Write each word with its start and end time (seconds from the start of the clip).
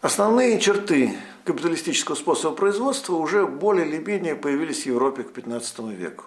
Основные 0.00 0.58
черты 0.58 1.14
капиталистического 1.44 2.14
способа 2.14 2.56
производства 2.56 3.16
уже 3.16 3.46
более 3.46 3.86
или 3.86 3.98
менее 3.98 4.34
появились 4.34 4.84
в 4.84 4.86
Европе 4.86 5.24
к 5.24 5.36
XV 5.36 5.94
веку. 5.94 6.24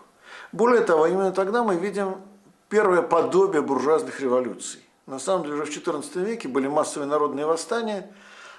Более 0.52 0.81
того, 0.81 1.07
именно 1.07 1.31
тогда 1.31 1.63
мы 1.63 1.75
видим 1.75 2.17
первое 2.70 3.02
подобие 3.02 3.63
буржуазных 3.63 4.21
революций. 4.21 4.80
На 5.07 5.17
самом 5.17 5.45
деле 5.45 5.55
уже 5.55 5.66
в 5.66 5.70
XIV 5.75 6.23
веке 6.23 6.48
были 6.48 6.67
массовые 6.67 7.09
народные 7.09 7.48
восстания, 7.48 8.12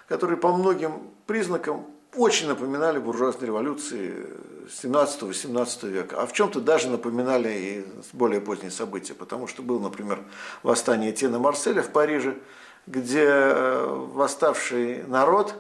которые 0.08 0.36
по 0.36 0.52
многим 0.52 1.10
признакам 1.28 1.86
очень 2.16 2.48
напоминали 2.48 2.98
буржуазные 2.98 3.46
революции 3.46 4.26
17-18 4.82 5.90
века, 5.90 6.22
а 6.22 6.26
в 6.26 6.32
чем-то 6.32 6.60
даже 6.60 6.88
напоминали 6.88 7.52
и 7.52 7.84
более 8.12 8.40
поздние 8.40 8.72
события, 8.72 9.14
потому 9.14 9.46
что 9.46 9.62
был, 9.62 9.78
например, 9.78 10.24
восстание 10.64 11.12
Тена 11.12 11.38
Марселя 11.38 11.82
в 11.82 11.90
Париже, 11.90 12.34
где 12.86 13.24
э, 13.24 13.86
восставший 13.86 15.04
народ 15.04 15.54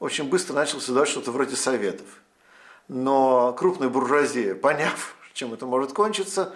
очень 0.00 0.28
быстро 0.28 0.54
начал 0.54 0.80
создавать 0.80 1.08
что-то 1.08 1.32
вроде 1.32 1.56
советов. 1.56 2.06
Но 2.88 3.52
крупная 3.52 3.88
буржуазия, 3.88 4.54
поняв, 4.54 5.16
чем 5.32 5.54
это 5.54 5.66
может 5.66 5.92
кончиться, 5.92 6.54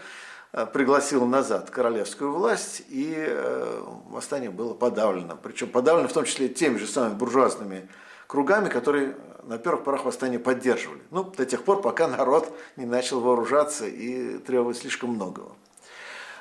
э, 0.53 0.67
пригласила 0.67 1.25
назад 1.25 1.71
королевскую 1.71 2.33
власть, 2.33 2.83
и 2.89 3.15
э, 3.17 3.83
восстание 4.09 4.51
было 4.51 4.75
подавлено. 4.75 5.39
Причем 5.43 5.69
подавлено 5.69 6.09
в 6.09 6.13
том 6.13 6.25
числе 6.25 6.49
теми 6.49 6.79
же 6.79 6.87
самыми 6.87 7.15
буржуазными 7.15 7.89
кругами, 8.27 8.69
которые 8.69 9.17
на 9.45 9.59
первых 9.59 9.85
порах 9.85 10.05
восстание 10.05 10.39
поддерживали. 10.39 11.01
Ну, 11.11 11.25
до 11.25 11.45
тех 11.45 11.65
пор, 11.65 11.83
пока 11.83 12.07
народ 12.07 12.55
не 12.77 12.87
начал 12.87 13.21
вооружаться 13.21 13.87
и 13.87 14.39
требовать 14.39 14.79
слишком 14.79 15.11
многого. 15.11 15.53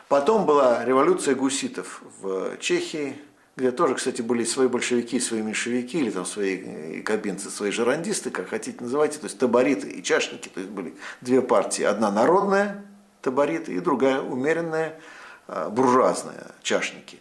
Потом 0.07 0.45
была 0.45 0.83
революция 0.83 1.35
гуситов 1.35 2.01
в 2.19 2.57
Чехии, 2.57 3.17
где 3.61 3.71
тоже, 3.71 3.93
кстати, 3.93 4.23
были 4.23 4.43
свои 4.43 4.67
большевики, 4.67 5.19
свои 5.19 5.43
меньшевики, 5.43 5.99
или 5.99 6.09
там 6.09 6.25
свои 6.25 7.01
кабинцы, 7.03 7.51
свои 7.51 7.69
жерандисты, 7.69 8.31
как 8.31 8.49
хотите 8.49 8.77
называйте, 8.81 9.19
то 9.19 9.25
есть 9.25 9.37
табориты 9.37 9.87
и 9.87 10.01
чашники, 10.01 10.49
то 10.49 10.59
есть 10.59 10.71
были 10.71 10.95
две 11.21 11.43
партии. 11.43 11.83
Одна 11.83 12.09
народная, 12.09 12.83
табориты, 13.21 13.75
и 13.75 13.79
другая 13.79 14.19
умеренная, 14.19 14.99
а, 15.47 15.69
буржуазная, 15.69 16.47
чашники. 16.63 17.19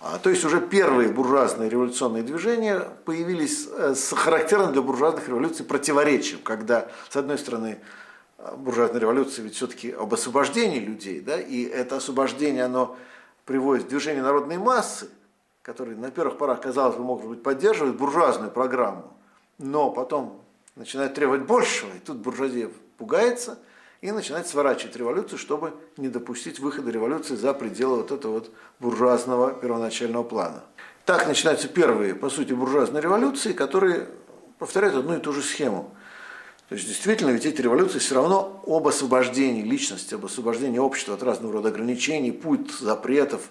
А, 0.00 0.18
то 0.18 0.30
есть 0.30 0.44
уже 0.44 0.60
первые 0.60 1.10
буржуазные 1.10 1.70
революционные 1.70 2.24
движения 2.24 2.80
появились 3.04 3.68
э, 3.70 3.94
с 3.94 4.12
характерным 4.12 4.72
для 4.72 4.82
буржуазных 4.82 5.28
революций 5.28 5.64
противоречием, 5.64 6.40
когда, 6.42 6.88
с 7.08 7.14
одной 7.14 7.38
стороны, 7.38 7.78
буржуазная 8.56 9.00
революция 9.00 9.44
ведь 9.44 9.54
все-таки 9.54 9.92
об 9.92 10.12
освобождении 10.12 10.80
людей, 10.80 11.20
да, 11.20 11.40
и 11.40 11.62
это 11.62 11.98
освобождение, 11.98 12.64
оно 12.64 12.96
приводит 13.44 13.84
в 13.84 13.88
движение 13.90 14.24
народной 14.24 14.58
массы, 14.58 15.08
который 15.68 15.96
на 15.96 16.10
первых 16.10 16.38
порах, 16.38 16.62
казалось 16.62 16.96
бы, 16.96 17.04
может 17.04 17.26
быть, 17.26 17.42
поддерживает 17.42 17.94
буржуазную 17.94 18.50
программу, 18.50 19.12
но 19.58 19.90
потом 19.90 20.40
начинает 20.76 21.12
требовать 21.12 21.42
большего, 21.42 21.90
и 21.94 21.98
тут 21.98 22.16
буржуазия 22.16 22.70
пугается 22.96 23.58
и 24.00 24.10
начинает 24.10 24.46
сворачивать 24.46 24.96
революцию, 24.96 25.38
чтобы 25.38 25.74
не 25.98 26.08
допустить 26.08 26.58
выхода 26.58 26.90
революции 26.90 27.34
за 27.34 27.52
пределы 27.52 27.98
вот 27.98 28.12
этого 28.12 28.32
вот 28.32 28.50
буржуазного 28.80 29.52
первоначального 29.52 30.22
плана. 30.22 30.64
Так 31.04 31.28
начинаются 31.28 31.68
первые, 31.68 32.14
по 32.14 32.30
сути, 32.30 32.54
буржуазные 32.54 33.02
революции, 33.02 33.52
которые 33.52 34.08
повторяют 34.58 34.96
одну 34.96 35.18
и 35.18 35.20
ту 35.20 35.34
же 35.34 35.42
схему. 35.42 35.94
То 36.70 36.76
есть 36.76 36.88
действительно, 36.88 37.28
ведь 37.28 37.44
эти 37.44 37.60
революции 37.60 37.98
все 37.98 38.14
равно 38.14 38.62
об 38.66 38.88
освобождении 38.88 39.62
личности, 39.62 40.14
об 40.14 40.24
освобождении 40.24 40.78
общества 40.78 41.12
от 41.12 41.22
разного 41.22 41.52
рода 41.52 41.68
ограничений, 41.68 42.32
путь 42.32 42.70
запретов, 42.70 43.50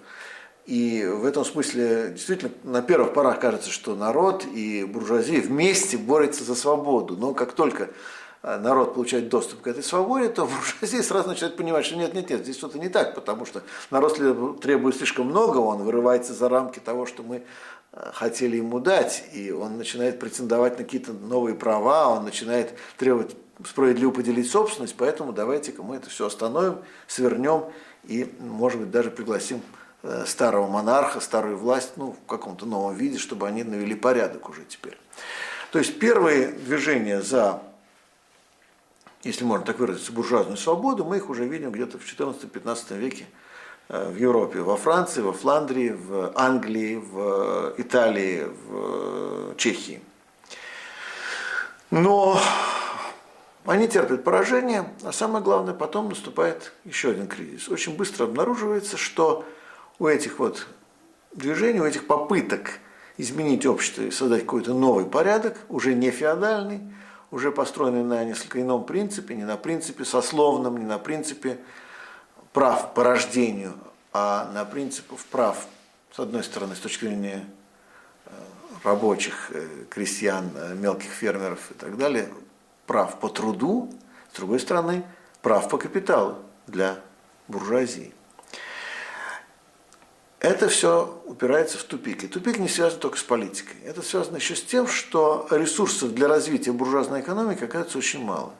и 0.67 1.05
в 1.05 1.23
этом 1.23 1.45
смысле 1.45 2.09
действительно 2.09 2.51
на 2.65 2.81
первых 2.81 3.13
порах 3.13 3.39
кажется, 3.39 3.71
что 3.71 3.95
народ 3.95 4.45
и 4.45 4.83
буржуазия 4.83 5.41
вместе 5.41 5.97
борются 5.97 6.43
за 6.43 6.55
свободу. 6.55 7.15
Но 7.15 7.33
как 7.33 7.53
только 7.53 7.91
э, 8.43 8.57
народ 8.57 8.93
получает 8.93 9.29
доступ 9.29 9.61
к 9.61 9.67
этой 9.67 9.81
свободе, 9.81 10.27
то 10.27 10.45
буржуазия 10.81 11.01
сразу 11.03 11.29
начинает 11.29 11.55
понимать, 11.55 11.85
что 11.85 11.95
нет, 11.95 12.13
нет, 12.13 12.29
нет, 12.29 12.41
здесь 12.43 12.57
что-то 12.57 12.79
не 12.79 12.89
так, 12.89 13.15
потому 13.15 13.45
что 13.45 13.63
народ 13.91 14.59
требует 14.59 14.97
слишком 14.97 15.27
много, 15.27 15.59
он 15.59 15.83
вырывается 15.83 16.33
за 16.33 16.49
рамки 16.49 16.79
того, 16.79 17.05
что 17.05 17.23
мы 17.23 17.43
э, 17.93 18.11
хотели 18.13 18.57
ему 18.57 18.81
дать, 18.81 19.23
и 19.33 19.51
он 19.51 19.77
начинает 19.77 20.19
претендовать 20.19 20.77
на 20.77 20.83
какие-то 20.83 21.13
новые 21.13 21.55
права, 21.55 22.09
он 22.09 22.25
начинает 22.25 22.73
требовать 22.97 23.37
справедливо 23.65 24.11
поделить 24.11 24.51
собственность, 24.51 24.95
поэтому 24.97 25.31
давайте-ка 25.31 25.81
мы 25.81 25.95
это 25.95 26.09
все 26.09 26.27
остановим, 26.27 26.79
свернем 27.07 27.63
и, 28.03 28.29
может 28.41 28.81
быть, 28.81 28.91
даже 28.91 29.11
пригласим 29.11 29.61
старого 30.25 30.67
монарха, 30.67 31.19
старую 31.19 31.57
власть, 31.57 31.93
ну, 31.95 32.11
в 32.13 32.27
каком-то 32.27 32.65
новом 32.65 32.95
виде, 32.95 33.17
чтобы 33.17 33.47
они 33.47 33.63
навели 33.63 33.95
порядок 33.95 34.49
уже 34.49 34.63
теперь. 34.65 34.97
То 35.71 35.79
есть 35.79 35.99
первые 35.99 36.47
движения 36.47 37.21
за, 37.21 37.61
если 39.23 39.43
можно 39.43 39.65
так 39.65 39.79
выразиться, 39.79 40.11
буржуазную 40.11 40.57
свободу, 40.57 41.03
мы 41.03 41.17
их 41.17 41.29
уже 41.29 41.45
видим 41.45 41.71
где-то 41.71 41.99
в 41.99 42.05
14-15 42.05 42.97
веке 42.97 43.25
э, 43.89 44.09
в 44.09 44.15
Европе, 44.15 44.61
во 44.61 44.77
Франции, 44.77 45.21
во 45.21 45.33
Фландрии, 45.33 45.89
в 45.89 46.31
Англии, 46.35 46.95
в 46.95 47.73
Италии, 47.77 48.45
в 48.67 49.55
Чехии. 49.57 50.01
Но 51.91 52.39
они 53.65 53.87
терпят 53.87 54.23
поражение, 54.23 54.89
а 55.03 55.11
самое 55.11 55.43
главное, 55.43 55.73
потом 55.73 56.09
наступает 56.09 56.71
еще 56.85 57.11
один 57.11 57.27
кризис. 57.27 57.67
Очень 57.67 57.97
быстро 57.97 58.23
обнаруживается, 58.23 58.95
что 58.95 59.45
у 59.99 60.07
этих 60.07 60.39
вот 60.39 60.67
движений, 61.33 61.79
у 61.79 61.85
этих 61.85 62.07
попыток 62.07 62.79
изменить 63.17 63.65
общество 63.65 64.03
и 64.03 64.11
создать 64.11 64.41
какой-то 64.41 64.73
новый 64.73 65.05
порядок, 65.05 65.57
уже 65.69 65.93
не 65.93 66.11
феодальный, 66.11 66.81
уже 67.31 67.51
построенный 67.51 68.03
на 68.03 68.23
несколько 68.23 68.61
ином 68.61 68.85
принципе, 68.85 69.35
не 69.35 69.43
на 69.43 69.57
принципе 69.57 70.05
сословном, 70.05 70.77
не 70.77 70.85
на 70.85 70.99
принципе 70.99 71.57
прав 72.53 72.93
по 72.93 73.03
рождению, 73.03 73.73
а 74.13 74.49
на 74.53 74.65
принципах 74.65 75.19
прав, 75.31 75.67
с 76.11 76.19
одной 76.19 76.43
стороны, 76.43 76.75
с 76.75 76.79
точки 76.79 77.05
зрения 77.05 77.45
э, 78.25 78.29
рабочих, 78.83 79.51
э, 79.51 79.67
крестьян, 79.89 80.51
э, 80.55 80.75
мелких 80.75 81.09
фермеров 81.09 81.71
и 81.71 81.73
так 81.73 81.97
далее, 81.97 82.29
прав 82.85 83.19
по 83.19 83.29
труду, 83.29 83.91
с 84.31 84.37
другой 84.37 84.59
стороны, 84.59 85.03
прав 85.41 85.69
по 85.69 85.77
капиталу 85.77 86.37
для 86.67 86.99
буржуазии 87.47 88.13
это 90.39 90.69
все 90.69 91.19
упирается 91.25 91.77
в 91.77 91.83
тупик. 91.83 92.23
И 92.23 92.27
тупик 92.27 92.59
не 92.59 92.67
связан 92.67 92.99
только 92.99 93.17
с 93.17 93.23
политикой. 93.23 93.75
Это 93.83 94.01
связано 94.03 94.37
еще 94.37 94.55
с 94.55 94.63
тем, 94.63 94.87
что 94.87 95.47
ресурсов 95.49 96.13
для 96.13 96.27
развития 96.27 96.71
буржуазной 96.71 97.21
экономики 97.21 97.63
оказывается 97.63 97.97
очень 97.97 98.23
мало. 98.23 98.53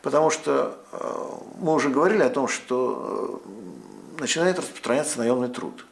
Потому 0.00 0.30
что 0.30 0.78
э, 0.92 1.24
мы 1.58 1.74
уже 1.74 1.90
говорили 1.90 2.22
о 2.22 2.30
том, 2.30 2.48
что 2.48 3.42
э, 3.44 4.20
начинает 4.20 4.58
распространяться 4.58 5.18
наемный 5.18 5.48
труд. 5.48 5.84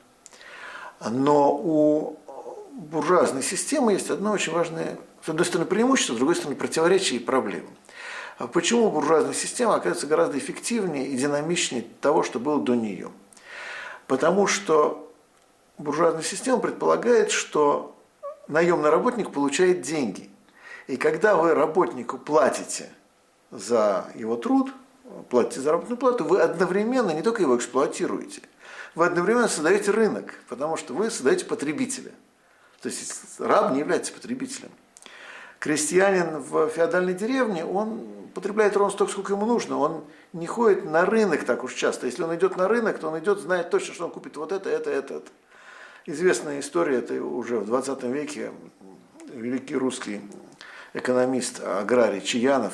Но 1.00 1.52
у 1.52 2.18
буржуазной 2.72 3.42
системы 3.42 3.92
есть 3.92 4.08
одно 4.08 4.32
очень 4.32 4.52
важное, 4.52 4.98
с 5.24 5.28
одной 5.28 5.44
стороны, 5.44 5.68
преимущество, 5.68 6.14
с 6.14 6.16
другой 6.16 6.36
стороны, 6.36 6.56
противоречие 6.56 7.20
и 7.20 7.22
проблемы. 7.22 7.68
А 8.38 8.46
почему 8.46 8.90
буржуазная 8.90 9.34
система 9.34 9.74
оказывается 9.74 10.06
гораздо 10.06 10.38
эффективнее 10.38 11.08
и 11.08 11.16
динамичнее 11.18 11.84
того, 12.00 12.22
что 12.22 12.38
было 12.38 12.62
до 12.62 12.74
нее? 12.74 13.10
Потому 14.06 14.46
что 14.46 15.07
буржуазная 15.78 16.22
система 16.22 16.58
предполагает, 16.58 17.30
что 17.30 17.96
наемный 18.48 18.90
работник 18.90 19.32
получает 19.32 19.82
деньги. 19.82 20.30
И 20.86 20.96
когда 20.96 21.36
вы 21.36 21.54
работнику 21.54 22.18
платите 22.18 22.90
за 23.50 24.10
его 24.14 24.36
труд, 24.36 24.72
платите 25.30 25.60
заработную 25.60 25.96
плату, 25.96 26.24
вы 26.24 26.40
одновременно 26.40 27.10
не 27.10 27.22
только 27.22 27.42
его 27.42 27.56
эксплуатируете, 27.56 28.42
вы 28.94 29.06
одновременно 29.06 29.48
создаете 29.48 29.90
рынок, 29.90 30.34
потому 30.48 30.76
что 30.76 30.94
вы 30.94 31.10
создаете 31.10 31.44
потребителя. 31.44 32.10
То 32.80 32.88
есть 32.88 33.40
раб 33.40 33.72
не 33.72 33.80
является 33.80 34.12
потребителем. 34.12 34.70
Крестьянин 35.58 36.38
в 36.38 36.68
феодальной 36.68 37.14
деревне, 37.14 37.64
он 37.64 38.08
потребляет 38.34 38.76
ровно 38.76 38.92
столько, 38.92 39.12
сколько 39.12 39.32
ему 39.32 39.46
нужно. 39.46 39.76
Он 39.78 40.04
не 40.32 40.46
ходит 40.46 40.84
на 40.84 41.04
рынок 41.04 41.44
так 41.44 41.64
уж 41.64 41.74
часто. 41.74 42.06
Если 42.06 42.22
он 42.22 42.34
идет 42.36 42.56
на 42.56 42.68
рынок, 42.68 42.98
то 42.98 43.08
он 43.08 43.18
идет, 43.18 43.40
знает 43.40 43.70
точно, 43.70 43.94
что 43.94 44.04
он 44.04 44.10
купит 44.12 44.36
вот 44.36 44.52
это, 44.52 44.70
это, 44.70 44.90
это, 44.90 45.14
это. 45.14 45.30
Известная 46.10 46.60
история, 46.60 47.00
это 47.00 47.22
уже 47.22 47.58
в 47.58 47.66
20 47.66 48.02
веке 48.04 48.50
великий 49.30 49.76
русский 49.76 50.22
экономист, 50.94 51.62
аграрий 51.62 52.22
Чаянов 52.22 52.72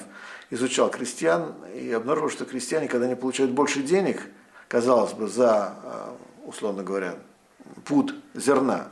изучал 0.50 0.88
крестьян 0.88 1.52
и 1.74 1.90
обнаружил, 1.90 2.30
что 2.30 2.44
крестьяне, 2.44 2.86
когда 2.86 3.06
они 3.06 3.16
получают 3.16 3.50
больше 3.50 3.82
денег, 3.82 4.22
казалось 4.68 5.14
бы, 5.14 5.26
за, 5.26 5.74
э, 5.82 6.10
условно 6.46 6.84
говоря, 6.84 7.16
пуд 7.84 8.14
зерна, 8.34 8.86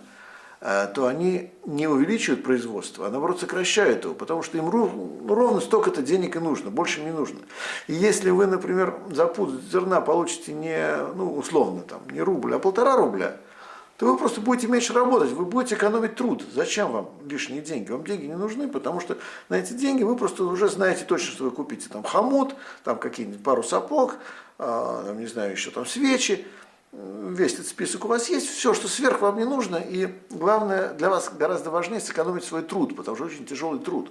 э, 0.60 0.88
то 0.92 1.06
они 1.06 1.52
не 1.64 1.86
увеличивают 1.86 2.42
производство, 2.42 3.06
а 3.06 3.10
наоборот 3.10 3.38
сокращают 3.38 4.02
его, 4.02 4.14
потому 4.14 4.42
что 4.42 4.58
им 4.58 4.68
ровно 4.68 5.60
столько-то 5.60 6.02
денег 6.02 6.34
и 6.34 6.40
нужно, 6.40 6.72
больше 6.72 7.00
не 7.00 7.12
нужно. 7.12 7.38
И 7.86 7.92
если 7.92 8.30
вы, 8.30 8.46
например, 8.46 8.92
за 9.08 9.26
пуд 9.26 9.62
зерна 9.70 10.00
получите 10.00 10.52
не, 10.52 10.96
ну, 11.14 11.32
условно, 11.32 11.82
там, 11.82 12.00
не 12.10 12.20
рубль, 12.20 12.56
а 12.56 12.58
полтора 12.58 12.96
рубля– 12.96 13.36
то 13.96 14.06
вы 14.06 14.16
просто 14.16 14.40
будете 14.40 14.66
меньше 14.66 14.92
работать, 14.92 15.30
вы 15.30 15.44
будете 15.44 15.74
экономить 15.74 16.16
труд. 16.16 16.44
Зачем 16.52 16.90
вам 16.90 17.10
лишние 17.28 17.60
деньги? 17.60 17.90
Вам 17.90 18.04
деньги 18.04 18.26
не 18.26 18.36
нужны, 18.36 18.68
потому 18.68 19.00
что 19.00 19.18
на 19.48 19.56
эти 19.56 19.74
деньги 19.74 20.02
вы 20.02 20.16
просто 20.16 20.44
уже 20.44 20.68
знаете 20.68 21.04
точно, 21.04 21.32
что 21.32 21.44
вы 21.44 21.50
купите 21.50 21.88
там 21.88 22.02
хомут, 22.02 22.54
там 22.84 22.98
какие-нибудь 22.98 23.42
пару 23.42 23.62
сапог, 23.62 24.16
а, 24.58 25.04
там, 25.04 25.20
не 25.20 25.26
знаю, 25.26 25.52
еще 25.52 25.70
там 25.70 25.86
свечи, 25.86 26.44
весь 26.92 27.54
этот 27.54 27.66
список 27.68 28.04
у 28.04 28.08
вас 28.08 28.28
есть, 28.28 28.48
все, 28.48 28.74
что 28.74 28.88
сверх 28.88 29.20
вам 29.20 29.38
не 29.38 29.44
нужно, 29.44 29.76
и 29.76 30.12
главное, 30.30 30.94
для 30.94 31.08
вас 31.08 31.30
гораздо 31.32 31.70
важнее 31.70 32.00
сэкономить 32.00 32.44
свой 32.44 32.62
труд, 32.62 32.96
потому 32.96 33.16
что 33.16 33.26
очень 33.26 33.46
тяжелый 33.46 33.78
труд. 33.78 34.10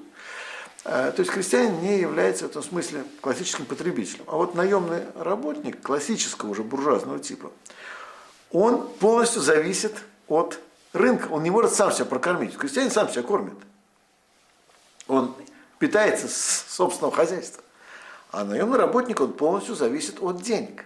А, 0.86 1.12
то 1.12 1.20
есть 1.22 1.32
крестьянин 1.32 1.82
не 1.82 2.00
является 2.00 2.46
в 2.46 2.50
этом 2.50 2.64
смысле 2.64 3.04
классическим 3.20 3.66
потребителем. 3.66 4.24
А 4.28 4.38
вот 4.38 4.56
наемный 4.56 5.02
работник 5.16 5.82
классического 5.82 6.52
уже 6.52 6.64
буржуазного 6.64 7.20
типа– 7.20 7.52
он 8.52 8.88
полностью 9.00 9.42
зависит 9.42 9.96
от 10.28 10.60
рынка. 10.94 11.28
Он 11.32 11.44
не 11.44 11.50
может 11.50 11.74
сам 11.74 11.92
себя 11.92 12.06
прокормить. 12.06 12.58
Крестьянин 12.58 12.92
сам 12.92 13.10
себя 13.10 13.24
кормит. 13.24 13.56
Он 15.08 15.34
питается 15.80 16.28
с 16.28 16.66
собственного 16.70 17.16
хозяйства. 17.16 17.64
А 18.32 18.46
наемный 18.46 18.78
работник, 18.78 19.20
он 19.20 19.34
полностью 19.34 19.76
зависит 19.76 20.22
от 20.22 20.42
денег. 20.42 20.86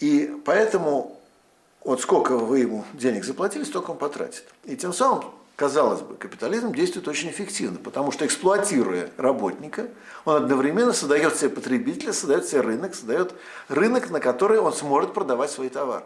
И 0.00 0.34
поэтому 0.44 1.20
вот 1.84 2.00
сколько 2.00 2.36
вы 2.36 2.60
ему 2.60 2.84
денег 2.94 3.24
заплатили, 3.24 3.64
столько 3.64 3.90
он 3.92 3.98
потратит. 3.98 4.44
И 4.64 4.76
тем 4.76 4.92
самым, 4.92 5.24
казалось 5.56 6.00
бы, 6.00 6.14
капитализм 6.16 6.72
действует 6.72 7.06
очень 7.06 7.30
эффективно, 7.30 7.78
потому 7.78 8.10
что 8.10 8.26
эксплуатируя 8.26 9.10
работника, 9.16 9.88
он 10.24 10.36
одновременно 10.36 10.92
создает 10.92 11.36
себе 11.36 11.50
потребителя, 11.50 12.12
создает 12.12 12.46
себе 12.46 12.60
рынок, 12.62 12.94
создает 12.94 13.34
рынок, 13.68 14.10
на 14.10 14.20
который 14.20 14.58
он 14.58 14.72
сможет 14.72 15.12
продавать 15.12 15.50
свои 15.50 15.68
товары. 15.68 16.04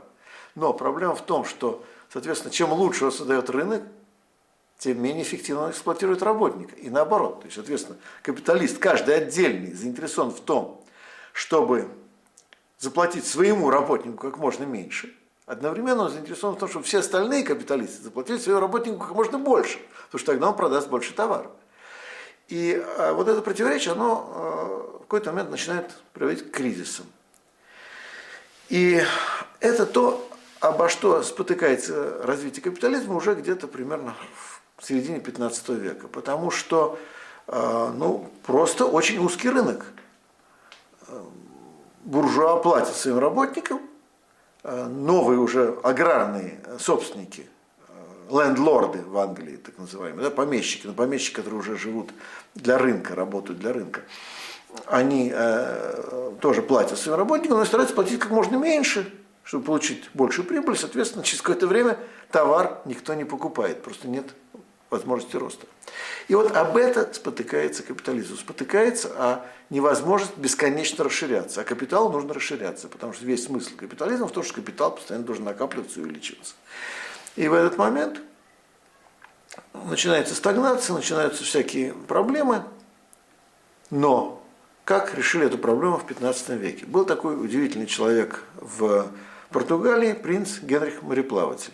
Но 0.57 0.73
проблема 0.73 1.15
в 1.15 1.25
том, 1.25 1.45
что, 1.45 1.85
соответственно, 2.13 2.53
чем 2.53 2.73
лучше 2.73 3.05
он 3.05 3.13
создает 3.13 3.49
рынок, 3.51 3.83
тем 4.79 5.01
менее 5.01 5.23
эффективно 5.23 5.65
он 5.65 5.71
эксплуатирует 5.71 6.23
работника. 6.23 6.75
И 6.77 6.91
наоборот. 6.91 7.41
То 7.41 7.45
есть, 7.45 7.55
соответственно, 7.55 7.99
капиталист, 8.23 8.79
каждый 8.79 9.17
отдельный, 9.17 9.73
заинтересован 9.73 10.33
в 10.33 10.41
том, 10.41 10.83
чтобы 11.33 11.89
заплатить 12.79 13.27
своему 13.27 13.71
работнику 13.71 14.17
как 14.17 14.39
можно 14.39 14.65
меньше. 14.65 15.15
Одновременно 15.45 16.05
он 16.05 16.11
заинтересован 16.11 16.57
в 16.57 16.59
том, 16.59 16.69
чтобы 16.69 16.85
все 16.85 16.99
остальные 16.99 17.45
капиталисты 17.45 18.03
заплатили 18.03 18.39
своему 18.39 18.61
работнику 18.61 18.99
как 18.99 19.15
можно 19.15 19.39
больше, 19.39 19.79
потому 20.07 20.19
что 20.19 20.33
тогда 20.33 20.49
он 20.49 20.57
продаст 20.57 20.89
больше 20.89 21.15
товаров. 21.15 21.53
И 22.49 22.83
а, 22.99 23.13
вот 23.13 23.29
это 23.29 23.43
противоречие, 23.43 23.93
оно 23.93 24.33
а, 24.35 24.99
в 24.99 25.01
какой-то 25.03 25.33
момент 25.33 25.51
начинает 25.51 25.91
приводить 26.13 26.51
к 26.51 26.55
кризисам. 26.55 27.07
И 28.69 29.01
это 29.61 29.87
то, 29.87 30.29
обо 30.69 30.89
что 30.89 31.23
спотыкается 31.23 32.23
развитие 32.23 32.63
капитализма 32.63 33.15
уже 33.15 33.35
где-то 33.35 33.69
примерно 33.69 34.15
в 34.77 34.87
середине 34.87 35.21
15 35.21 35.69
века. 35.71 36.09
Потому 36.09 36.51
что 36.51 36.99
э, 37.47 37.93
ну, 37.97 38.31
просто 38.45 38.87
очень 38.87 39.19
узкий 39.19 39.51
рынок. 39.51 39.87
Э, 41.09 41.21
буржуа 42.05 42.57
платят 42.57 42.97
своим 42.97 43.19
работникам, 43.19 43.81
э, 44.63 44.87
новые 44.87 45.39
уже 45.39 45.79
аграрные 45.83 46.61
собственники, 46.79 47.47
лендлорды 48.31 49.03
в 49.03 49.17
Англии, 49.19 49.57
так 49.57 49.79
называемые, 49.79 50.25
да, 50.25 50.31
помещики, 50.31 50.87
но 50.87 50.93
помещики, 50.93 51.37
которые 51.37 51.61
уже 51.61 51.77
живут 51.77 52.11
для 52.55 52.77
рынка, 52.77 53.15
работают 53.15 53.61
для 53.61 53.73
рынка, 53.73 54.03
они 54.87 55.33
э, 55.33 56.33
тоже 56.41 56.63
платят 56.63 56.99
своим 56.99 57.19
работникам, 57.19 57.59
но 57.59 57.65
стараются 57.65 57.95
платить 57.95 58.19
как 58.19 58.31
можно 58.31 58.57
меньше, 58.57 59.13
чтобы 59.47 59.65
получить 59.65 60.11
большую 60.13 60.45
прибыль, 60.45 60.77
соответственно, 60.77 61.25
через 61.25 61.41
какое-то 61.41 61.69
время 61.69 61.99
товар 62.33 62.81
никто 62.85 63.15
не 63.15 63.25
покупает, 63.25 63.81
просто 63.81 64.09
нет 64.09 64.27
возможности 64.91 65.37
роста. 65.37 65.67
И 66.27 66.35
вот 66.35 66.55
об 66.57 66.77
это 66.77 67.15
спотыкается 67.15 67.85
капитализм. 67.85 68.37
Спотыкается 68.37 69.13
а 69.17 69.47
невозможность 69.71 70.37
бесконечно 70.37 71.05
расширяться. 71.05 71.61
А 71.61 71.65
капиталу 71.65 72.11
нужно 72.11 72.35
расширяться, 72.35 72.89
потому 72.89 73.13
что 73.13 73.25
весь 73.25 73.45
смысл 73.45 73.71
капитализма 73.77 74.27
в 74.27 74.33
том, 74.33 74.43
что 74.43 74.55
капитал 74.55 74.93
постоянно 74.93 75.25
должен 75.25 75.45
накапливаться 75.45 76.01
и 76.01 76.03
увеличиваться. 76.03 76.55
И 77.37 77.47
в 77.47 77.55
этот 77.55 77.79
момент 77.79 78.21
начинается 79.75 80.35
стагнация, 80.35 80.95
начинаются 80.95 81.45
всякие 81.45 81.95
проблемы, 81.95 82.65
но 83.91 84.43
как 84.85 85.15
решили 85.15 85.47
эту 85.47 85.59
проблему 85.59 85.99
в 85.99 86.07
15 86.07 86.49
веке? 86.51 86.87
Был 86.87 87.05
такой 87.05 87.41
удивительный 87.41 87.87
человек 87.87 88.43
в 88.57 89.09
Португалии 89.51 90.13
принц 90.13 90.61
Генрих 90.61 91.03
Мореплаватель. 91.03 91.73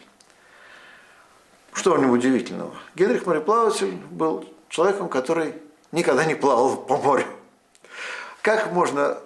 Что 1.72 1.94
в 1.94 2.00
нем 2.00 2.10
удивительного? 2.10 2.74
Генрих 2.94 3.26
Мореплаватель 3.26 3.94
был 4.10 4.44
человеком, 4.68 5.08
который 5.08 5.54
никогда 5.90 6.24
не 6.24 6.34
плавал 6.34 6.76
по 6.76 6.96
морю. 6.96 7.26
Как 8.42 8.72
можно 8.72 9.18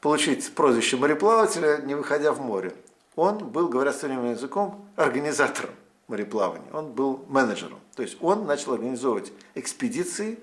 получить 0.00 0.54
прозвище 0.54 0.96
мореплавателя, 0.96 1.78
не 1.78 1.94
выходя 1.94 2.32
в 2.32 2.40
море? 2.40 2.74
Он 3.16 3.38
был, 3.38 3.68
говоря 3.68 3.92
современным 3.92 4.32
языком, 4.32 4.86
организатором 4.96 5.70
мореплавания. 6.08 6.70
Он 6.72 6.92
был 6.92 7.24
менеджером. 7.28 7.80
То 7.94 8.02
есть 8.02 8.16
он 8.20 8.46
начал 8.46 8.74
организовывать 8.74 9.32
экспедиции, 9.54 10.38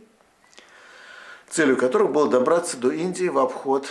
целью 1.50 1.77
которых 1.77 2.12
было 2.12 2.30
добраться 2.30 2.77
до 2.77 2.91
Индии 2.91 3.27
в 3.27 3.38
обход 3.38 3.88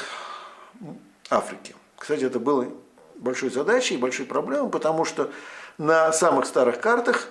Африки. 1.30 1.74
Кстати, 1.96 2.24
это 2.24 2.38
было 2.38 2.68
большой 3.16 3.50
задачей 3.50 3.96
большой 3.96 4.26
проблемой, 4.26 4.70
потому 4.70 5.04
что 5.04 5.30
на 5.78 6.12
самых 6.12 6.46
старых 6.46 6.80
картах 6.80 7.28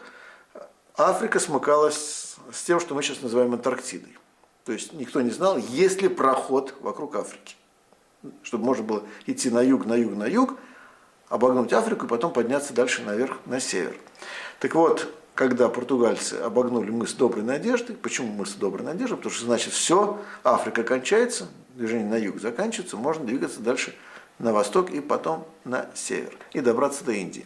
Африка 0.95 1.39
смыкалась 1.39 2.35
с 2.51 2.63
тем, 2.63 2.79
что 2.79 2.93
мы 2.95 3.03
сейчас 3.03 3.21
называем 3.21 3.53
Антарктидой. 3.53 4.17
То 4.65 4.71
есть 4.71 4.93
никто 4.93 5.21
не 5.21 5.31
знал, 5.31 5.57
есть 5.57 6.01
ли 6.01 6.07
проход 6.07 6.73
вокруг 6.79 7.15
Африки. 7.15 7.55
Чтобы 8.43 8.63
можно 8.63 8.83
было 8.83 9.03
идти 9.25 9.49
на 9.49 9.61
юг, 9.61 9.85
на 9.85 9.95
юг, 9.95 10.15
на 10.15 10.25
юг, 10.25 10.55
обогнуть 11.29 11.73
Африку 11.73 12.05
и 12.05 12.09
потом 12.09 12.31
подняться 12.31 12.73
дальше 12.73 13.01
наверх, 13.01 13.39
на 13.45 13.59
север. 13.59 13.95
Так 14.59 14.75
вот, 14.75 15.13
когда 15.35 15.67
португальцы 15.67 16.35
обогнули 16.35 16.91
мыс 16.91 17.13
Доброй 17.13 17.43
Надежды, 17.43 17.93
почему 17.93 18.31
мыс 18.31 18.53
Доброй 18.53 18.85
Надежды? 18.85 19.17
Потому 19.17 19.33
что 19.33 19.45
значит 19.45 19.73
все, 19.73 20.21
Африка 20.43 20.83
кончается, 20.83 21.47
движение 21.73 22.07
на 22.07 22.17
юг 22.17 22.39
заканчивается, 22.39 22.97
можно 22.97 23.25
двигаться 23.25 23.59
дальше 23.59 23.95
на 24.39 24.53
восток 24.53 24.89
и 24.89 24.99
потом 24.99 25.47
на 25.63 25.89
север, 25.95 26.35
и 26.51 26.59
добраться 26.59 27.03
до 27.03 27.11
Индии. 27.11 27.45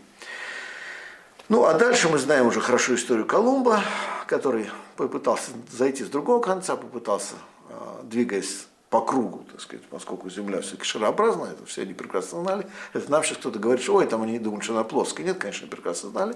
Ну, 1.49 1.63
а 1.63 1.73
дальше 1.75 2.09
мы 2.09 2.17
знаем 2.17 2.47
уже 2.47 2.59
хорошо 2.59 2.95
историю 2.95 3.25
Колумба, 3.25 3.81
который 4.27 4.69
попытался 4.97 5.51
зайти 5.71 6.03
с 6.03 6.09
другого 6.09 6.41
конца, 6.41 6.75
попытался, 6.75 7.35
а, 7.69 8.01
двигаясь 8.03 8.67
по 8.89 9.01
кругу, 9.01 9.45
так 9.51 9.61
сказать, 9.61 9.85
поскольку 9.89 10.29
Земля 10.29 10.61
все-таки 10.61 10.85
шарообразная, 10.85 11.51
это 11.51 11.65
все 11.65 11.81
они 11.81 11.93
прекрасно 11.93 12.41
знали. 12.41 12.67
Это 12.93 13.11
нам 13.11 13.23
сейчас 13.23 13.37
кто-то 13.37 13.59
говорит, 13.59 13.83
что 13.83 13.95
ой, 13.95 14.07
там 14.07 14.23
они 14.23 14.39
думают, 14.39 14.63
что 14.63 14.73
она 14.73 14.83
плоская. 14.83 15.25
Нет, 15.25 15.37
конечно, 15.37 15.67
прекрасно 15.67 16.09
знали, 16.09 16.35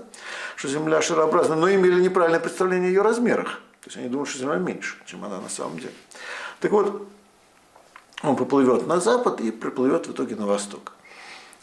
что 0.55 0.67
Земля 0.67 1.01
шарообразная, 1.01 1.57
но 1.57 1.69
имели 1.69 2.01
неправильное 2.01 2.41
представление 2.41 2.89
о 2.89 2.91
ее 2.91 3.01
размерах. 3.01 3.61
То 3.81 3.87
есть 3.87 3.97
они 3.97 4.09
думают, 4.09 4.29
что 4.29 4.39
Земля 4.39 4.57
меньше, 4.57 4.97
чем 5.05 5.23
она 5.23 5.39
на 5.39 5.49
самом 5.49 5.79
деле. 5.79 5.93
Так 6.59 6.71
вот, 6.71 7.07
он 8.23 8.35
поплывет 8.35 8.87
на 8.87 8.99
запад 8.99 9.41
и 9.41 9.51
приплывет 9.51 10.07
в 10.07 10.11
итоге 10.11 10.35
на 10.35 10.45
восток. 10.45 10.93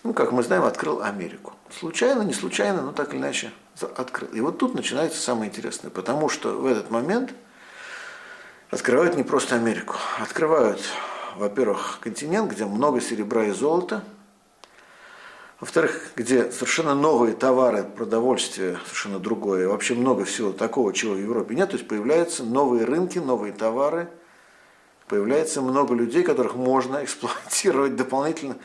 Ну, 0.05 0.13
как 0.13 0.33
мы 0.33 0.43
знаем, 0.43 0.65
открыл 0.65 1.03
Америку. 1.03 1.55
Случайно, 1.71 2.23
не 2.23 2.33
случайно, 2.33 2.83
но 2.83 2.93
так 2.93 3.13
или 3.13 3.21
иначе 3.21 3.51
открыл. 3.97 4.29
И 4.31 4.41
вот 4.41 4.59
тут 4.59 4.75
начинается 4.75 5.21
самое 5.21 5.51
интересное, 5.51 5.91
потому 5.91 6.29
что 6.29 6.57
в 6.57 6.67
этот 6.67 6.91
момент 6.91 7.35
открывают 8.71 9.17
не 9.17 9.25
просто 9.25 9.57
Америку. 9.57 9.97
Открывают, 10.21 10.81
во-первых, 11.37 11.99
континент, 12.01 12.51
где 12.53 12.65
много 12.65 13.01
серебра 13.01 13.45
и 13.45 13.51
золота, 13.51 14.03
во-вторых, 15.61 16.13
где 16.15 16.53
совершенно 16.53 16.95
новые 16.95 17.35
товары, 17.35 17.83
продовольствие, 17.83 18.79
совершенно 18.85 19.19
другое, 19.19 19.67
вообще 19.67 19.95
много 19.95 20.25
всего 20.25 20.53
такого, 20.53 20.95
чего 20.95 21.15
в 21.15 21.19
Европе 21.19 21.57
нет. 21.57 21.71
То 21.71 21.77
есть 21.77 21.89
появляются 21.89 22.45
новые 22.45 22.85
рынки, 22.85 23.19
новые 23.19 23.53
товары, 23.53 24.09
появляется 25.09 25.63
много 25.63 25.95
людей, 25.95 26.23
которых 26.23 26.55
можно 26.55 27.03
эксплуатировать 27.05 27.97
дополнительно 27.97 28.57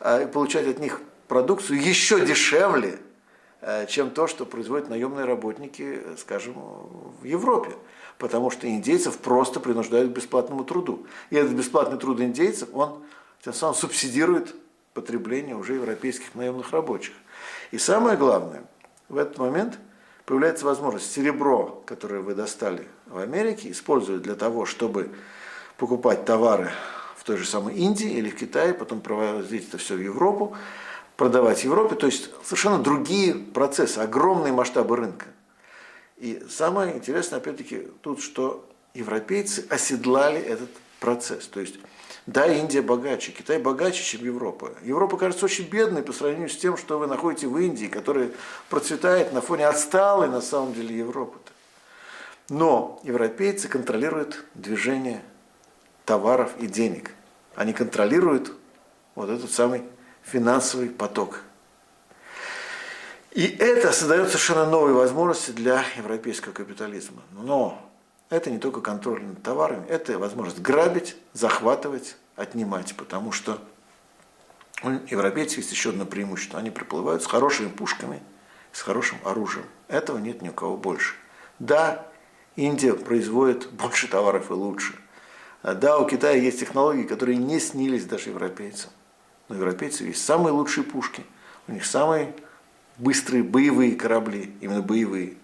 а, 0.00 0.22
и 0.22 0.26
получать 0.26 0.66
от 0.66 0.78
них 0.78 1.00
продукцию 1.28 1.80
еще 1.80 2.24
дешевле, 2.24 2.98
э, 3.60 3.86
чем 3.86 4.10
то, 4.10 4.26
что 4.26 4.44
производят 4.44 4.88
наемные 4.88 5.26
работники, 5.26 6.00
скажем, 6.18 6.54
в 7.20 7.24
Европе. 7.24 7.70
Потому 8.18 8.50
что 8.50 8.68
индейцев 8.68 9.18
просто 9.18 9.60
принуждают 9.60 10.12
к 10.12 10.16
бесплатному 10.16 10.64
труду. 10.64 11.06
И 11.30 11.36
этот 11.36 11.52
бесплатный 11.52 11.98
труд 11.98 12.20
индейцев, 12.20 12.68
он 12.72 13.02
тем 13.42 13.54
самым 13.54 13.74
субсидирует 13.76 14.54
потребление 14.92 15.54
уже 15.54 15.74
европейских 15.74 16.34
наемных 16.34 16.72
рабочих. 16.72 17.14
И 17.70 17.78
самое 17.78 18.16
главное, 18.16 18.64
в 19.08 19.16
этот 19.16 19.38
момент 19.38 19.78
появляется 20.26 20.64
возможность 20.64 21.12
серебро, 21.12 21.82
которое 21.86 22.20
вы 22.20 22.34
достали 22.34 22.86
в 23.06 23.18
Америке, 23.18 23.70
использовать 23.70 24.22
для 24.22 24.34
того, 24.34 24.66
чтобы 24.66 25.10
покупать 25.80 26.26
товары 26.26 26.70
в 27.16 27.24
той 27.24 27.38
же 27.38 27.46
самой 27.46 27.74
Индии 27.74 28.10
или 28.10 28.28
в 28.28 28.36
Китае, 28.36 28.74
потом 28.74 29.00
провозить 29.00 29.68
это 29.68 29.78
все 29.78 29.94
в 29.94 30.00
Европу, 30.00 30.54
продавать 31.16 31.64
Европе. 31.64 31.94
То 31.94 32.04
есть 32.06 32.30
совершенно 32.44 32.78
другие 32.78 33.34
процессы, 33.34 33.98
огромные 33.98 34.52
масштабы 34.52 34.96
рынка. 34.96 35.26
И 36.18 36.44
самое 36.50 36.94
интересное, 36.94 37.38
опять-таки, 37.38 37.88
тут, 38.02 38.20
что 38.20 38.68
европейцы 38.92 39.66
оседлали 39.70 40.38
этот 40.38 40.68
процесс. 41.00 41.46
То 41.46 41.60
есть, 41.60 41.76
да, 42.26 42.46
Индия 42.46 42.82
богаче, 42.82 43.32
Китай 43.32 43.58
богаче, 43.58 44.02
чем 44.02 44.22
Европа. 44.22 44.72
Европа 44.82 45.16
кажется 45.16 45.46
очень 45.46 45.66
бедной 45.66 46.02
по 46.02 46.12
сравнению 46.12 46.50
с 46.50 46.58
тем, 46.58 46.76
что 46.76 46.98
вы 46.98 47.06
находите 47.06 47.46
в 47.46 47.56
Индии, 47.56 47.86
которая 47.86 48.32
процветает 48.68 49.32
на 49.32 49.40
фоне 49.40 49.66
отсталой 49.66 50.28
на 50.28 50.42
самом 50.42 50.74
деле 50.74 50.98
Европы-то. 50.98 51.52
Но 52.54 53.00
европейцы 53.02 53.68
контролируют 53.68 54.44
движение 54.54 55.22
товаров 56.10 56.50
и 56.58 56.66
денег. 56.66 57.12
Они 57.54 57.72
контролируют 57.72 58.52
вот 59.14 59.30
этот 59.30 59.52
самый 59.52 59.84
финансовый 60.24 60.88
поток. 60.88 61.42
И 63.30 63.46
это 63.46 63.92
создает 63.92 64.26
совершенно 64.26 64.66
новые 64.66 64.92
возможности 64.92 65.52
для 65.52 65.84
европейского 65.96 66.52
капитализма. 66.52 67.22
Но 67.30 67.80
это 68.28 68.50
не 68.50 68.58
только 68.58 68.80
контроль 68.80 69.22
над 69.22 69.40
товарами, 69.44 69.86
это 69.86 70.18
возможность 70.18 70.60
грабить, 70.60 71.16
захватывать, 71.32 72.16
отнимать, 72.34 72.96
потому 72.96 73.30
что 73.30 73.62
у 74.82 74.90
европейцев 74.90 75.58
есть 75.58 75.70
еще 75.70 75.90
одно 75.90 76.06
преимущество. 76.06 76.58
Они 76.58 76.72
приплывают 76.72 77.22
с 77.22 77.26
хорошими 77.26 77.68
пушками, 77.68 78.20
с 78.72 78.82
хорошим 78.82 79.18
оружием. 79.22 79.66
Этого 79.86 80.18
нет 80.18 80.42
ни 80.42 80.48
у 80.48 80.52
кого 80.52 80.76
больше. 80.76 81.14
Да, 81.60 82.04
Индия 82.56 82.94
производит 82.94 83.70
больше 83.70 84.08
товаров 84.08 84.50
и 84.50 84.54
лучше. 84.54 85.00
Да, 85.62 85.98
у 85.98 86.06
Китая 86.06 86.36
есть 86.36 86.60
технологии, 86.60 87.02
которые 87.02 87.36
не 87.36 87.60
снились 87.60 88.06
даже 88.06 88.30
европейцам. 88.30 88.90
Но 89.48 89.56
у 89.56 89.58
европейцев 89.58 90.06
есть 90.06 90.24
самые 90.24 90.52
лучшие 90.52 90.84
пушки, 90.84 91.24
у 91.68 91.72
них 91.72 91.84
самые 91.84 92.34
быстрые 92.96 93.42
боевые 93.42 93.94
корабли, 93.94 94.54
именно 94.60 94.82
боевые. 94.82 95.34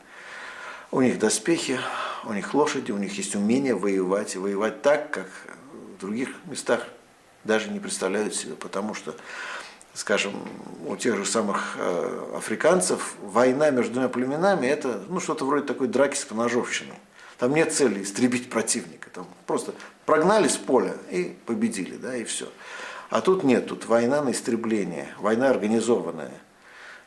У 0.91 1.03
них 1.03 1.19
доспехи, 1.19 1.79
у 2.25 2.33
них 2.33 2.55
лошади, 2.55 2.93
у 2.93 2.99
них 2.99 3.17
есть 3.19 3.35
умение 3.35 3.75
воевать, 3.75 4.35
и 4.35 4.39
воевать 4.39 4.83
так, 4.83 5.11
как 5.11 5.29
в 5.97 6.01
других 6.01 6.31
местах 6.47 6.87
даже 7.45 7.71
не 7.71 7.81
представляют 7.81 8.35
себе, 8.35 8.55
потому 8.55 8.95
что, 8.95 9.15
скажем, 9.95 10.35
у 10.87 10.97
тех 10.97 11.17
же 11.17 11.25
самых 11.25 11.77
э, 11.79 12.35
африканцев 12.37 13.15
война 13.21 13.71
между 13.71 13.95
двумя 13.95 14.09
племенами– 14.09 14.67
это 14.69 15.03
ну, 15.09 15.21
что-то 15.21 15.45
вроде 15.45 15.67
такой 15.67 15.89
драки 15.89 16.17
с 16.17 16.25
поножовщиной. 16.25 16.95
Там 17.39 17.55
нет 17.55 17.73
цели 17.73 18.03
истребить 18.03 18.49
противника, 18.49 19.11
там 19.11 19.27
просто 19.47 19.75
прогнали 20.07 20.49
с 20.49 20.57
поля 20.57 20.95
и 21.11 21.37
победили, 21.45 21.97
да, 21.97 22.17
и 22.17 22.25
все. 22.25 22.49
А 23.11 23.21
тут 23.21 23.45
нет, 23.45 23.67
тут 23.67 23.87
война 23.87 24.23
на 24.23 24.31
истребление, 24.31 25.15
война 25.19 25.51
организованная 25.51 26.33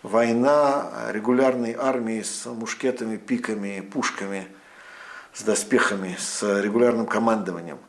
война 0.03 1.09
регулярной 1.11 1.75
армии 1.77 2.21
с 2.21 2.45
мушкетами, 2.45 3.17
пиками, 3.17 3.81
пушками, 3.81 4.47
с 5.33 5.43
доспехами, 5.43 6.15
с 6.19 6.61
регулярным 6.61 7.05
командованием. 7.05 7.79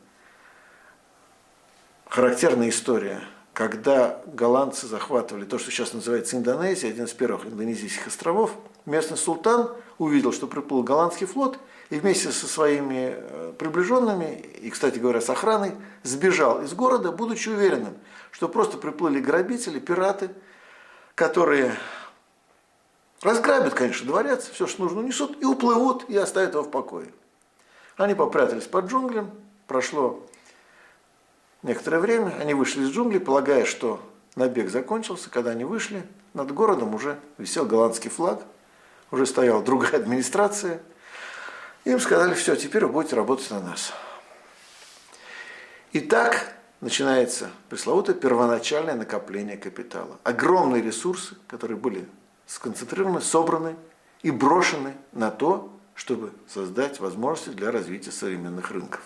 Характерная 2.09 2.71
история, 2.71 3.21
когда 3.53 4.21
голландцы 4.27 4.87
захватывали 4.87 5.45
то, 5.45 5.59
что 5.59 5.71
сейчас 5.71 5.93
называется 5.93 6.37
Индонезия, 6.37 6.91
один 6.91 7.05
из 7.05 7.13
первых 7.13 7.47
индонезийских 7.47 8.09
островов, 8.09 8.53
местный 8.85 9.17
султан 9.17 9.73
увидел, 9.99 10.33
что 10.33 10.47
приплыл 10.49 10.83
голландский 10.83 11.27
флот, 11.27 11.59
и 11.91 11.99
вместе 11.99 12.33
со 12.33 12.47
своими 12.47 13.15
э, 13.17 13.53
приближенными, 13.59 14.41
и, 14.63 14.71
кстати 14.71 14.99
говоря, 14.99 15.21
с 15.21 15.29
охраной, 15.29 15.75
сбежал 16.03 16.63
из 16.63 16.73
города, 16.73 17.13
будучи 17.13 17.49
уверенным, 17.49 17.97
что 18.31 18.49
просто 18.49 18.79
приплыли 18.79 19.21
грабители, 19.21 19.79
пираты, 19.79 20.31
которые 21.15 21.75
Разграбят, 23.23 23.75
конечно, 23.75 24.07
дворец, 24.07 24.49
все, 24.49 24.67
что 24.67 24.83
нужно, 24.83 25.01
унесут 25.01 25.41
и 25.43 25.45
уплывут, 25.45 26.09
и 26.09 26.17
оставят 26.17 26.55
его 26.55 26.63
в 26.63 26.71
покое. 26.71 27.09
Они 27.99 28.15
попрятались 28.15 28.65
под 28.65 28.87
джунглям, 28.87 29.31
прошло 29.67 30.27
некоторое 31.63 31.99
время, 31.99 32.35
они 32.41 32.55
вышли 32.55 32.83
из 32.83 32.89
джунглей, 32.89 33.21
полагая, 33.21 33.67
что 33.67 34.01
набег 34.37 34.71
закончился. 34.71 35.29
Когда 35.29 35.51
они 35.51 35.65
вышли, 35.65 36.03
над 36.33 36.51
городом 36.53 36.95
уже 36.95 37.19
висел 37.37 37.67
голландский 37.67 38.09
флаг, 38.09 38.43
уже 39.11 39.27
стояла 39.27 39.63
другая 39.63 39.97
администрация. 39.97 40.81
Им 41.85 41.99
сказали, 42.01 42.35
все, 42.35 42.57
теперь 42.57 42.85
вы 42.85 42.93
будете 42.93 43.17
работать 43.17 43.51
на 43.51 43.61
нас. 43.61 43.93
И 45.93 46.01
так 46.01 46.55
начинается 46.81 47.51
пресловутое 47.69 48.15
первоначальное 48.15 48.95
накопление 48.95 49.57
капитала. 49.57 50.19
Огромные 50.25 50.83
ресурсы, 50.83 51.37
которые 51.49 51.77
были 51.77 52.07
сконцентрированы, 52.47 53.21
собраны 53.21 53.77
и 54.23 54.31
брошены 54.31 54.95
на 55.13 55.31
то, 55.31 55.73
чтобы 55.95 56.33
создать 56.49 57.01
возможности 57.01 57.51
для 57.51 57.71
развития 57.71 58.13
современных 58.13 58.71
рынков. 58.71 59.03